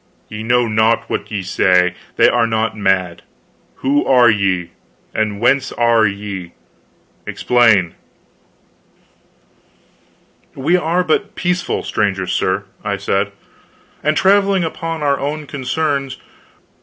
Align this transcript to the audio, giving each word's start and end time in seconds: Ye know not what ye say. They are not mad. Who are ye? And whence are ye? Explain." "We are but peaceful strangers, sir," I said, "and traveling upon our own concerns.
Ye 0.29 0.41
know 0.41 0.67
not 0.67 1.07
what 1.11 1.29
ye 1.31 1.43
say. 1.43 1.93
They 2.15 2.27
are 2.27 2.47
not 2.47 2.75
mad. 2.75 3.21
Who 3.75 4.03
are 4.03 4.31
ye? 4.31 4.71
And 5.13 5.39
whence 5.39 5.71
are 5.73 6.07
ye? 6.07 6.53
Explain." 7.27 7.93
"We 10.55 10.75
are 10.75 11.03
but 11.03 11.35
peaceful 11.35 11.83
strangers, 11.83 12.33
sir," 12.33 12.63
I 12.83 12.97
said, 12.97 13.31
"and 14.03 14.17
traveling 14.17 14.63
upon 14.63 15.03
our 15.03 15.19
own 15.19 15.45
concerns. 15.45 16.17